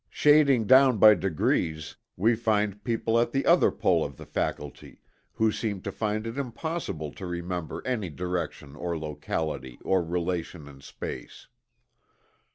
Shading 0.09 0.65
down 0.65 0.97
by 0.97 1.13
degrees 1.13 1.95
we 2.17 2.33
find 2.35 2.83
people 2.83 3.19
at 3.19 3.31
the 3.31 3.45
other 3.45 3.69
pole 3.69 4.03
of 4.03 4.17
the 4.17 4.25
faculty 4.25 4.99
who 5.33 5.51
seem 5.51 5.79
to 5.81 5.91
find 5.91 6.25
it 6.25 6.39
impossible 6.39 7.11
to 7.11 7.25
remember 7.27 7.83
any 7.85 8.09
direction, 8.09 8.75
or 8.75 8.97
locality 8.97 9.77
or 9.85 10.03
relation 10.03 10.67
in 10.67 10.81
space. 10.81 11.49